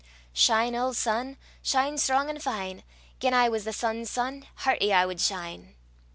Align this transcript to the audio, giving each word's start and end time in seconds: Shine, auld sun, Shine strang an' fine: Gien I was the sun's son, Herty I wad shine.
Shine, 0.33 0.75
auld 0.75 0.97
sun, 0.97 1.37
Shine 1.61 1.95
strang 1.99 2.27
an' 2.27 2.39
fine: 2.39 2.81
Gien 3.19 3.35
I 3.35 3.49
was 3.49 3.65
the 3.65 3.71
sun's 3.71 4.09
son, 4.09 4.47
Herty 4.65 4.91
I 4.91 5.05
wad 5.05 5.21
shine. 5.21 5.75